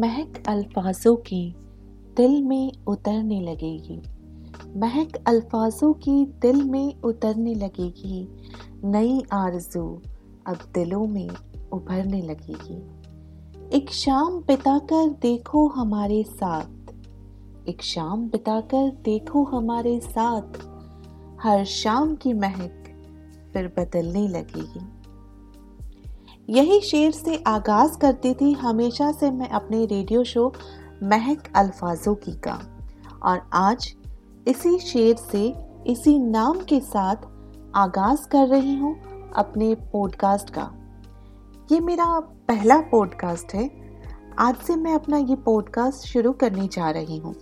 [0.00, 1.54] महक अल्फाजों की
[2.16, 4.02] दिल में उतरने लगेगी।
[4.76, 8.28] महक अल्फाजों की दिल में उतरने लगेगी।
[8.84, 10.00] नई आरज़ू
[10.46, 11.28] अब दिलों में
[11.72, 12.90] उभरने लगेगी।
[13.76, 16.92] एक शाम बिताकर देखो हमारे साथ।
[17.68, 20.58] एक शाम बिताकर देखो हमारे साथ।
[21.42, 22.84] हर शाम की महक
[23.52, 24.99] फिर बदलने लगेगी।
[26.50, 30.52] यही शेर से आगाज़ करती थी, हमेशा से मैं अपने रेडियो शो
[31.02, 32.58] महक अल्फाजों की का।
[33.22, 33.94] और आज
[34.48, 35.54] इसी शेर से,
[35.86, 37.16] इसी नाम के साथ
[37.74, 38.94] आगाज़ कर रही हूँ
[39.36, 40.70] अपने पॉडकास्ट का।
[41.72, 43.70] ये मेरा पहला पॉडकास्ट है।
[44.38, 47.34] आज से मैं अपना ये पॉडकास्ट शुरू करने जा रही हूँ,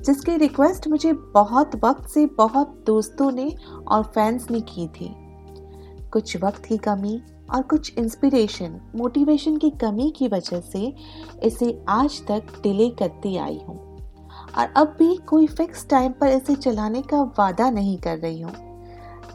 [0.00, 3.54] जिसकी रिक्वेस्ट मुझे बहुत वक्त से बहुत दोस्तों ने
[3.88, 5.14] और फैंस ने की थी।
[6.08, 10.92] कुछ वक्त की कमी और कुछ इंस्पिरेशन मोटिवेशन की कमी की वजह से
[11.42, 13.78] इसे आज तक डिले करती आई हूँ
[14.58, 18.52] और अब भी कोई फिक्स टाइम पर इसे चलाने का वादा नहीं कर रही हूँ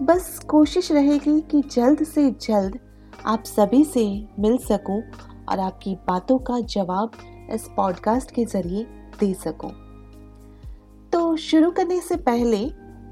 [0.01, 2.79] बस कोशिश रहेगी कि जल्द से जल्द
[3.25, 4.05] आप सभी से
[4.39, 5.01] मिल सकूँ
[5.49, 7.11] और आपकी बातों का जवाब
[7.51, 8.83] इस पॉडकास्ट के ज़रिए
[9.19, 9.71] दे सकूँ।
[11.13, 12.57] तो शुरू करने से पहले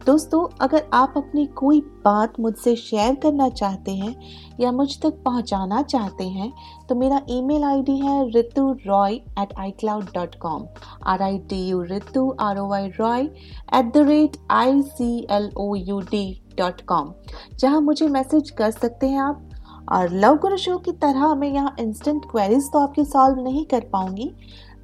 [0.08, 4.14] दोस्तों, अगर आप अपनी कोई बात मुझसे शेयर करना चाहते हैं
[4.60, 6.52] या मुझ तक पहुंचाना चाहते हैं
[6.90, 10.66] तो मेरा ईमेल आईडी है Ritu Roy at iCloud dot com
[11.08, 15.52] R I T U Ritu R O Y Roy at the rate I C L
[15.58, 16.26] O U D
[16.58, 17.14] dot com
[17.60, 19.50] जहाँ मुझे मैसेज कर सकते हैं आप।
[19.92, 23.90] और लव गुरु शो की तरह मैं यहाँ इंस्टेंट क्वेरीज तो आपकी सॉल्व नहीं कर
[23.94, 24.32] पाऊँगी।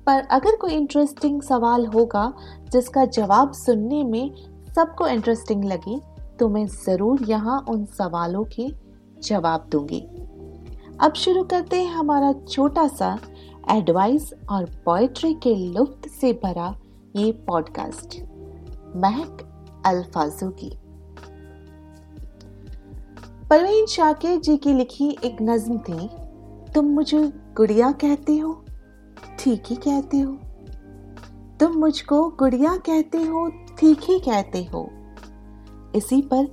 [0.05, 2.31] पर अगर कोई इंटरेस्टिंग सवाल होगा,
[2.71, 5.99] जिसका जवाब सुनने में सबको इंटरेस्टिंग लगी
[6.39, 8.67] तो मैं ज़रूर यहाँ उन सवालों के
[9.21, 9.99] जवाब दूँगी।
[11.01, 13.17] अब शुरू करते हैं हमारा छोटा सा
[13.71, 16.73] एडवाइस और पोएट्री के लुफ्त से भरा
[17.15, 18.15] ये पॉडकास्ट
[18.95, 19.43] महक
[19.85, 20.69] अल्फाजों की।
[23.49, 26.09] परवीन शाकिर जी की लिखी एक नज्म थी,
[26.73, 27.21] तुम मुझे
[27.57, 28.53] गुड़िया कहते हो?
[29.39, 30.37] ठीक ही कहते हो।
[31.59, 33.47] तुम मुझको गुड़िया कहते हो
[33.79, 34.89] ठीक ही कहते हो।
[35.95, 36.47] इसी पर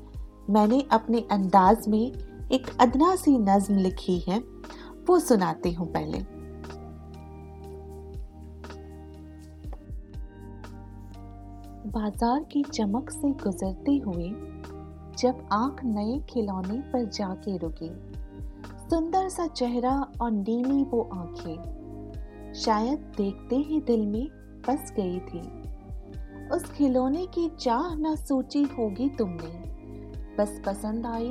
[0.51, 2.13] मैंने अपने अंदाज में
[2.53, 4.39] एक अदना सी नज्म लिखी है,
[5.09, 6.19] वो सुनाती हूँ पहले।
[11.91, 14.29] बाज़ार की चमक से गुजरते हुए,
[15.19, 17.91] जब आँख नए खिलौने पर जाके रुकी,
[18.91, 24.27] सुंदर सा चेहरा और नीली वो आँखें, शायद देखते ही दिल में
[24.69, 25.41] बस गई थी।
[26.53, 29.71] उस खिलौने की चाह न सोची होगी तुमने।
[30.37, 31.29] बस पसंद आई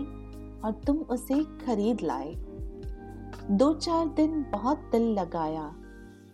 [0.64, 2.36] और तुम उसे खरीद लाए।
[3.52, 5.76] दो चार दिन बहुत दिल लगाया,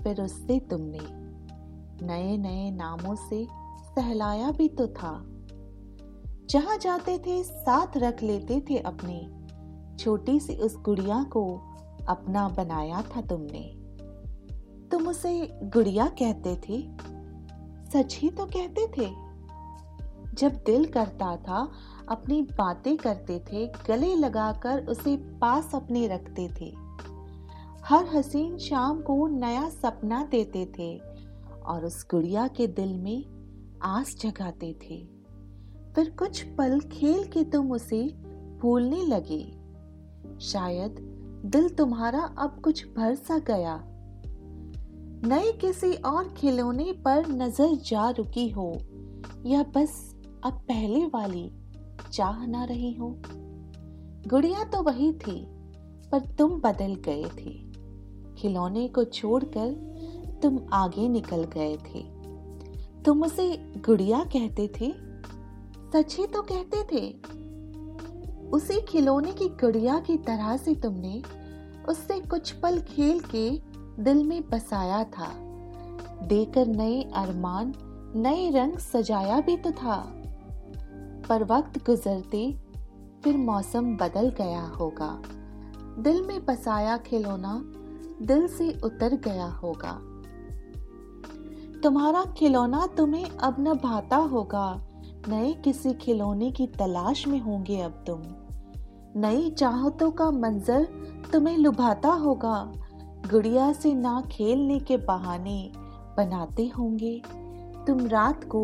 [0.03, 0.99] फिर उससे तुमने।
[2.05, 3.47] नए नए नामों से
[3.85, 5.25] सहलाया भी तो था।
[6.49, 9.35] जहाँ जाते थे, साथ रख लेते थे अपने।
[9.97, 11.61] छोटी सी उस गुड़िया को
[12.07, 13.63] अपना बनाया था तुमने।
[14.91, 16.77] तुम उसे गुड़िया कहते थे?
[17.95, 19.25] सच ही तो कहते थे।
[20.33, 21.71] जब दिल करता था,
[22.09, 26.75] अपनी बातें करते थे, गले लगाकर उसे पास अपने रखते थे।
[27.85, 30.97] हर हसीन शाम को नया सपना देते थे
[31.65, 33.25] और उस गुड़िया के दिल में
[33.83, 35.07] आस जगाते थे।
[35.95, 38.03] फिर कुछ पल खेल के तुम उसे
[38.61, 39.59] भूलने लगे।
[40.39, 40.95] शायद
[41.45, 43.94] दिल तुम्हारा अब कुछ भर सा गया।
[45.25, 48.71] नए किसी और खिलौने पर नज़र जा रुकी हो।
[49.45, 51.49] या बस अब पहले वाली
[52.13, 53.09] चाह ना रही हो।
[54.27, 55.45] गुड़िया तो वही थी,
[56.11, 57.53] पर तुम बदल गए थे।
[58.35, 62.03] खिलौने को छोड़कर तुम आगे निकल गए थे।
[63.03, 63.49] तुम उसे
[63.85, 64.93] गुड़िया कहते थे?
[65.93, 67.05] सच ही तो कहते थे।
[68.49, 71.21] उसी खिलौने की गुड़िया की तरह से तुमने
[71.89, 75.27] उससे कुछ पल खेल के दिल में बसाया था।
[76.23, 77.73] देकर नए अरमान,
[78.15, 80.21] नए रंग सजाया भी तो था।
[81.29, 82.57] पर वक्त गुजरते
[83.23, 85.21] फिर मौसम बदल गया होगा।
[86.01, 87.61] दिल में बसाया खिलौना
[88.21, 90.01] दिल से उतर गया होगा।
[91.83, 94.87] तुम्हारा खिलौना तुम्हें अब न भाता होगा।
[95.27, 98.21] नए किसी खिलौने की तलाश में होंगे अब तुम।
[99.21, 100.87] नई चाहतों का मंजर
[101.33, 102.73] तुम्हें लुभाता होगा।
[103.31, 105.71] गुड़िया से ना खेलने के बहाने
[106.17, 107.21] बनाते होंगे।
[107.87, 108.61] तुम रात को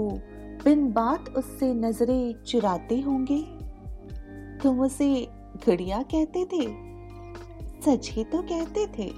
[0.63, 3.41] बिन बात उससे नज़रें चुराते होंगे।
[4.63, 5.27] तुम उसे
[5.65, 6.65] गुड़िया कहते थे
[7.81, 9.11] सच ही तो कहते थे।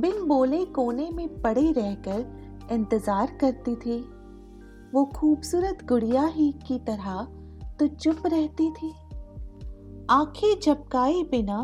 [0.00, 3.98] बिन बोले कोने में पड़े रहकर इंतज़ार करती थी।
[4.94, 7.22] वो खूबसूरत गुड़िया ही की तरह
[7.78, 8.92] तो चुप रहती थी।
[10.10, 11.62] आँखें झपकाए बिना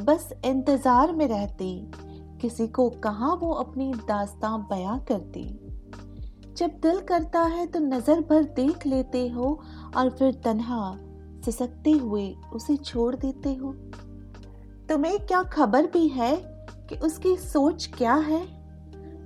[0.00, 1.90] बस इंतज़ार में रहती,
[2.40, 5.44] किसी को कहा वो अपनी दास्तां बयां करती।
[6.56, 9.60] जब दिल करता है तो नज़र भर देख लेते हो
[9.96, 10.98] और फिर तन्हा,
[11.44, 13.72] सिसकते हुए उसे छोड़ देते हो।
[14.88, 16.36] तुम्हें क्या खबर भी है
[16.88, 18.42] कि उसकी सोच क्या है?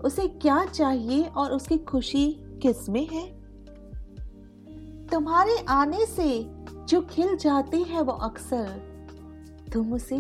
[0.04, 2.26] उसे क्या चाहिए और उसकी खुशी
[2.62, 3.26] किसमें है?
[5.08, 6.30] तुम्हारे आने से
[6.88, 8.68] जो खिल जाती है वो अक्सर,
[9.72, 10.18] तुम उसे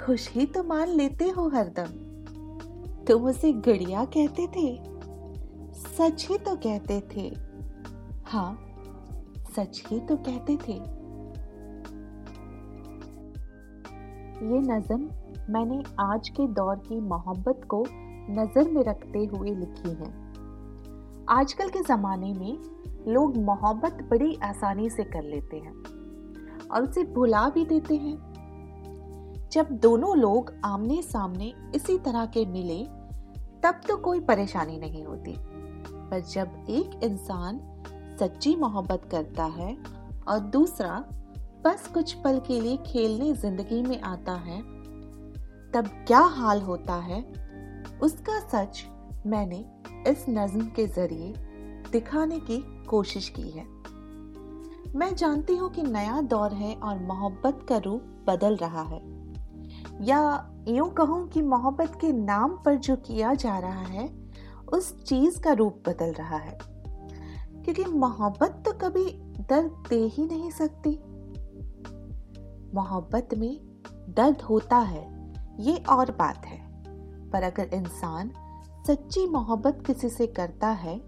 [0.00, 1.92] खुश ही तो मान लेते हो हरदम।
[3.04, 4.68] तुम उसे गड़िया कहते थे
[5.76, 7.26] सच ही तो कहते थे।
[8.26, 8.52] हाँ
[9.56, 10.72] सच ही तो कहते थे।
[14.44, 15.08] ये नज़म
[15.52, 17.84] मैंने आज के दौर की मोहब्बत को
[18.30, 20.10] नज़र में रखते हुए लिखी है।
[21.30, 25.74] आजकल के ज़माने में लोग मोहब्बत बड़ी आसानी से कर लेते हैं
[26.68, 28.16] और उसे भुला भी देते हैं।
[29.56, 32.84] जब दोनों लोग आमने सामने इसी तरह के मिले,
[33.62, 37.60] तब तो कोई परेशानी नहीं होती। पर जब एक इंसान
[38.20, 39.76] सच्ची मोहब्बत करता है
[40.28, 41.04] और दूसरा
[41.64, 44.60] बस कुछ पल के लिए खेलने ज़िंदगी में आता है,
[45.72, 47.22] तब क्या हाल होता है?
[48.02, 48.84] उसका सच
[49.26, 49.64] मैंने
[50.10, 51.34] इस नज्म के ज़रिए
[51.92, 53.64] दिखाने की कोशिश की है।
[54.98, 59.15] मैं जानती हूँ कि नया दौर है और मोहब्बत का रूप बदल रहा है।
[60.00, 64.26] या यूँ कहूँ कि मोहब्बत के नाम पर जो किया जा रहा है,
[64.72, 66.58] उस चीज़ का रूप बदल रहा है।
[67.64, 70.90] क्योंकि मोहब्बत तो कभी दर्द दे ही नहीं सकती।
[72.74, 73.60] मोहब्बत में
[74.08, 76.66] दर्द होता है, ये और बात है।
[77.30, 78.30] पर अगर इंसान
[78.86, 80.98] सच्ची मोहब्बत किसी से करता है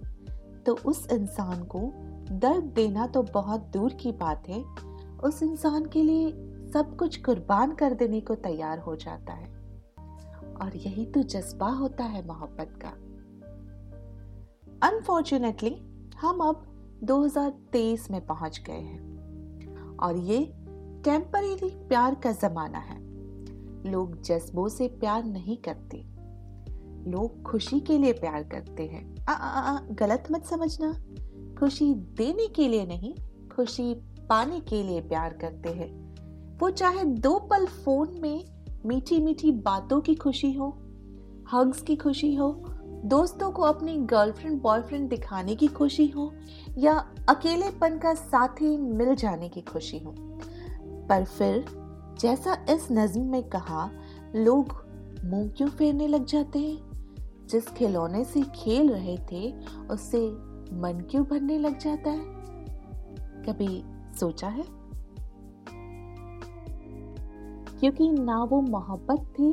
[0.66, 1.80] तो उस इंसान को
[2.36, 4.64] दर्द देना तो बहुत दूर की बात है।
[5.24, 9.58] उस इंसान के लिए सब कुछ कुर्बान कर देने को तैयार हो जाता है।
[10.62, 12.88] और यही तो जज्बा होता है मोहब्बत का।
[14.88, 15.82] अनफॉर्चुनेटली
[16.20, 16.64] हम अब
[17.04, 19.08] 2023 में पहुँच गए हैं।
[19.96, 20.52] और ये
[21.04, 23.00] टेम्परेरी प्यार का जमाना है।
[23.90, 26.04] लोग जज्बों से प्यार नहीं करते।
[27.10, 30.92] लोग खुशी के लिए प्यार करते हैं। आ, आ, आ, गलत मत समझना।
[31.60, 33.14] खुशी देने के लिए नहीं
[33.48, 33.94] खुशी
[34.28, 36.07] पाने के लिए प्यार करते हैं।
[36.60, 38.44] वो चाहे दो पल फ़ोन में
[38.86, 40.78] मीठी मीठी बातों की खुशी हो
[41.52, 42.64] हग्स की खुशी हो,
[43.04, 46.32] दोस्तों को अपनी गर्लफ्रेंड बॉयफ्रेंड दिखाने की खुशी हो,
[46.78, 50.14] या अकेलेपन का साथी मिल जाने की खुशी हो।
[50.82, 51.64] पर फिर
[52.20, 53.90] जैसा इस नज्म में कहा,
[54.36, 54.86] लोग
[55.24, 56.78] मुँह क्यों फेरने लग जाते हैं?
[57.46, 59.54] जिस खिलौने से खेल रहे थे,
[59.90, 60.28] उससे
[60.72, 62.24] मन क्यों भरने लग जाता है?
[63.46, 63.84] कभी
[64.18, 64.77] सोचा है?
[67.80, 69.52] क्योंकि ना वो मोहब्बत थी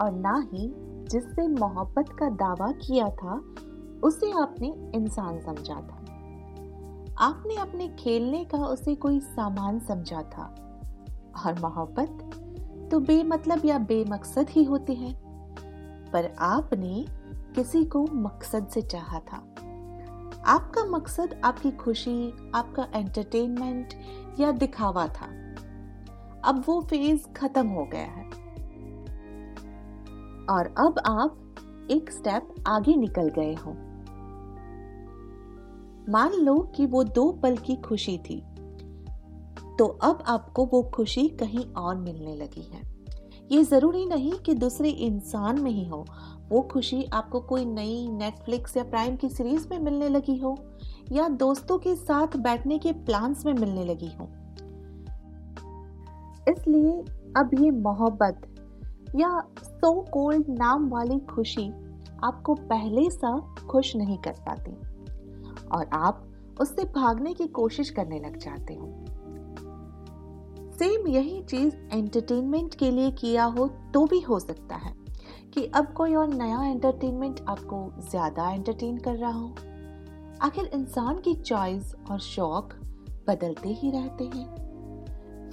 [0.00, 0.72] और ना ही
[1.08, 3.42] जिससे मोहब्बत का दावा किया था,
[4.02, 6.04] उसे आपने इंसान समझा था।
[7.18, 10.54] आपने अपने खेलने का उसे कोई सामान समझा था।
[11.46, 12.30] और मोहब्बत
[12.90, 15.14] तो बेमतलब या बेमकसद ही होती है,
[16.12, 17.06] पर आपने
[17.54, 19.36] किसी को मकसद से चाहा था।
[20.46, 23.94] आपका मकसद आपकी खुशी, आपका एंटरटेनमेंट
[24.40, 25.47] या दिखावा था।
[26.48, 28.24] अब वो फ़ेज़ खत्म हो गया है।
[30.50, 33.72] और अब आप एक स्टेप आगे निकल गए हो।
[36.12, 38.42] मान लो कि वो दो पल की खुशी थी
[39.78, 42.82] तो अब आपको वो खुशी कहीं और मिलने लगी है।
[43.52, 46.04] ये ज़रूरी नहीं कि दूसरे इंसान में ही हो।
[46.48, 50.56] वो खुशी आपको कोई नई नेटफ्लिक्स या प्राइम की सीरीज़ में मिलने लगी हो,
[51.12, 54.28] या दोस्तों के साथ बैठने के प्लान्स में मिलने लगी हो।
[56.48, 56.92] इसलिए
[57.36, 58.46] अब ये मोहब्बत
[59.16, 61.68] या सो कोल्ड नाम वाली खुशी
[62.24, 63.38] आपको पहले सा
[63.70, 64.72] खुश नहीं कर पाती।
[65.68, 66.24] और आप
[66.60, 68.86] उससे भागने की कोशिश करने लग जाते हो।
[70.78, 74.94] सेम यही चीज़ एंटरटेनमेंट के लिए किया हो तो भी हो सकता है
[75.54, 79.54] कि अब कोई और नया एंटरटेनमेंट आपको ज़्यादा एंटरटेन कर रहा हो।
[80.42, 82.74] आखिर इंसान की चॉइस और शौक
[83.28, 84.67] बदलते ही रहते हैं।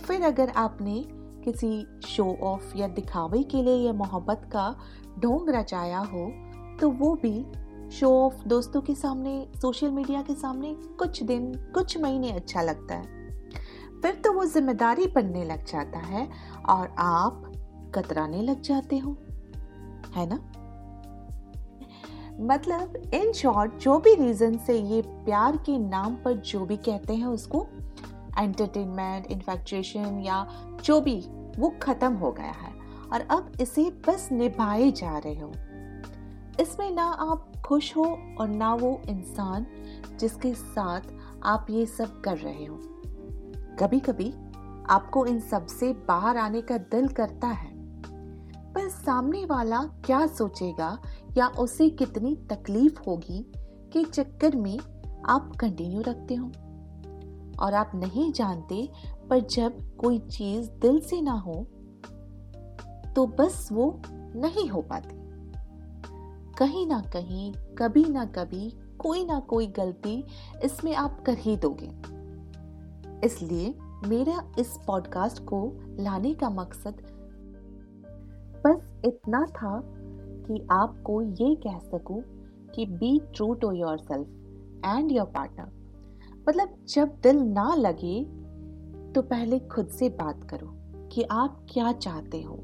[0.08, 1.04] फिर अगर आपने
[1.46, 4.76] किसी शो ऑफ़ या दिखावे के लिए यह मोहब्बत का
[5.20, 6.32] ढोंग रचाया हो
[6.82, 7.46] तो वो भी
[7.92, 12.96] शो ऑफ़ दोस्तों के सामने सोशल मीडिया के सामने कुछ दिन, कुछ महीने अच्छा लगता
[12.96, 13.04] है।
[14.02, 16.30] फिर तो वो ज़िम्मेदारी बनने लग जाता है
[16.70, 17.52] और आप
[17.96, 19.18] कतराने लग जाते हो।
[20.16, 20.52] है ना?
[22.40, 27.16] मतलब इन शॉर्ट जो भी रीजन से ये प्यार के नाम पर जो भी कहते
[27.16, 27.68] हैं उसको
[28.39, 30.48] एंटरटेनमेंट इन्फेक्चुएशन या
[30.84, 31.22] जो भी,
[31.60, 35.51] वो खत्म हो गया है। और अब इसे बस निभाए जा रहे हो।
[36.63, 39.68] इसमें ना आप खुश हो और ना वो इंसान
[40.20, 41.01] जिसके साथ
[41.44, 42.75] आप ये सब कर रहे हो।
[43.80, 44.34] कभी कभी
[44.89, 47.75] आपको इन सबसे बाहर आने का दिल करता है।
[48.74, 51.00] पर सामने वाला क्या सोचेगा
[51.38, 53.51] या उसे कितनी तकलीफ़ होगी
[53.94, 54.80] के चक्कर में
[55.25, 56.51] आप कंटिन्यू रखते हो।
[57.56, 58.88] और आप नहीं जानते,
[59.30, 61.66] पर जब कोई चीज़ दिल से ना हो
[63.16, 64.02] तो बस वो
[64.36, 65.24] नहीं हो पाती।
[66.58, 68.70] कहीं ना कहीं, कभी ना कभी,
[69.00, 70.24] कोई ना कोई गलती
[70.64, 71.92] इसमें आप कर ही दोगे।
[73.26, 73.74] इसलिए
[74.08, 75.60] मेरा इस पॉडकास्ट को
[76.00, 77.02] लाने का मकसद
[78.66, 79.80] बस इतना था
[80.48, 82.22] कि आपको ये कह सकूँ
[82.76, 85.75] कि be true to yourself and your partner
[86.50, 88.24] मतलब जब दिल ना लगे
[89.14, 90.68] तो पहले खुद से बात करो
[91.12, 92.56] कि आप क्या चाहते हो।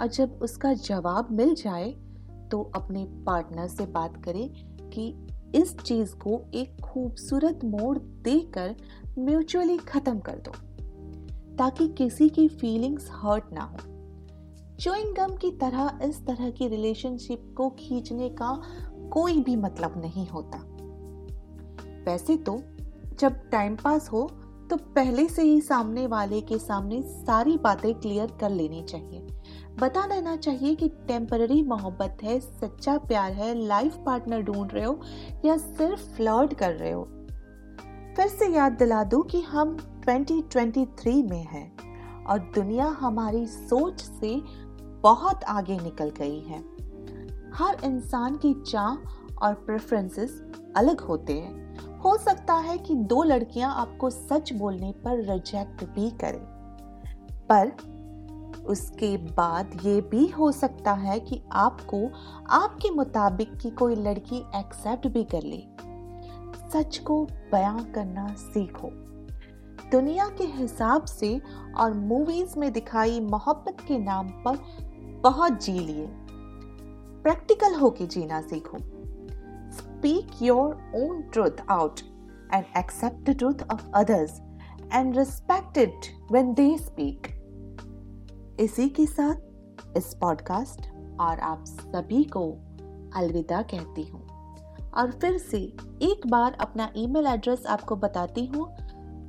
[0.00, 1.90] और जब उसका जवाब मिल जाए
[2.50, 4.48] तो अपने पार्टनर से बात करें
[4.90, 5.14] कि
[5.54, 8.74] इस चीज़ को एक खूबसूरत मोड़ देकर
[9.18, 10.52] म्यूचुअली खत्म कर दो,
[11.56, 13.78] ताकि किसी की फीलिंग्स हर्ट ना हो।
[14.80, 18.50] चोइंग गम की तरह इस तरह की रिलेशनशिप को खींचने का
[19.12, 20.58] कोई भी मतलब नहीं होता।
[22.04, 22.60] वैसे तो
[23.20, 24.30] जब टाइम पास हो
[24.70, 29.26] तो पहले से ही सामने वाले के सामने सारी बातें क्लियर कर लेनी चाहिए।
[29.80, 35.00] बता देना चाहिए कि टेम्पररी मोहब्बत है, सच्चा प्यार है लाइफ पार्टनर ढूंढ रहे हो
[35.44, 37.04] या सिर्फ़ फ्लर्ट कर रहे हो।
[38.16, 41.76] फिर से याद दिला दूँ कि हम 2023 में हैं
[42.24, 44.42] और दुनिया हमारी सोच से
[45.00, 46.58] बहुत आगे निकल गई है।
[47.54, 48.94] हर इंसान की चाह
[49.42, 50.42] और प्रेफरेंसेस
[50.76, 51.70] अलग होते हैं।
[52.04, 56.60] हो सकता है कि दो लड़कियाँ आपको सच बोलने पर रिजेक्ट भी करें।
[57.52, 57.72] पर
[58.66, 62.10] उसके बाद ये भी हो सकता है कि आपको
[62.50, 65.66] आपके मुताबिक की कोई लड़की एक्सेप्ट भी कर ले।
[66.70, 68.90] सच को बयां करना सीखो।
[69.90, 71.42] दुनिया के हिसाब से
[71.76, 74.58] और मूवीज़ में दिखाई मोहब्बत के नाम पर
[75.22, 76.06] बहुत जी लिए।
[77.22, 78.78] प्रैक्टिकल होके जीना सीखो।
[80.00, 82.00] Speak your own truth out
[82.54, 84.40] and accept the truth of others
[84.92, 87.26] and respect it when they speak
[88.60, 89.34] इसी के साथ
[89.96, 90.80] इस पॉडकास्ट
[91.20, 92.50] और आप सभी को
[93.16, 94.26] अलविदा कहती हूँ।
[94.90, 95.58] और फिर से
[96.02, 98.68] एक बार अपना ईमेल एड्रेस आपको बताती हूँ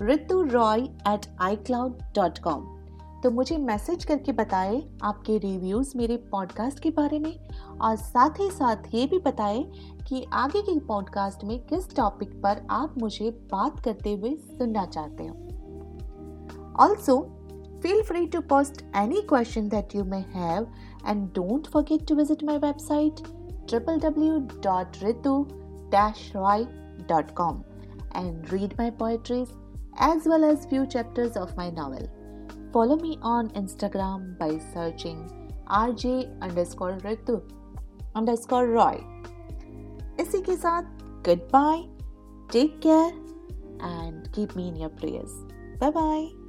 [0.02, 2.81] Ritu Roy at iCloud dot com
[3.24, 7.50] तो मुझे मैसेज करके बताएँ आपके रिव्यूज़ मेरे पॉडकास्ट के बारे में
[7.82, 9.64] और साथ ही साथ ये भी बताएँ
[10.08, 15.24] कि आगे के पॉडकास्ट में किस टॉपिक पर आप मुझे बात करते हुए सुनना चाहते
[15.24, 15.36] हो।
[16.80, 17.18] Also
[17.84, 20.68] feel free to post any question that you may have
[21.08, 23.16] and don't forget to visit my website
[23.70, 25.48] triple W dot Ritu
[25.92, 26.64] dash Roy
[27.10, 27.62] dot com
[28.16, 29.48] and read my poetries
[30.02, 32.21] as well as few chapters of my novels
[32.73, 35.31] Follow me on Instagram by searching
[35.67, 37.41] rj underscore ritu
[38.15, 38.97] underscore roy.
[40.21, 40.83] इसी के साथ
[41.29, 41.89] goodbye,
[42.51, 43.13] take care
[43.81, 45.33] and keep me in your prayers.
[45.81, 46.40] Bye bye.